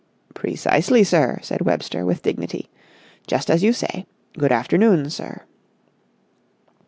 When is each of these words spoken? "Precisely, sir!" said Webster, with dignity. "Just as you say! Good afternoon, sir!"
"Precisely, 0.33 1.03
sir!" 1.03 1.37
said 1.43 1.61
Webster, 1.61 2.07
with 2.07 2.23
dignity. 2.23 2.71
"Just 3.27 3.51
as 3.51 3.61
you 3.61 3.71
say! 3.71 4.07
Good 4.35 4.51
afternoon, 4.51 5.11
sir!" 5.11 5.43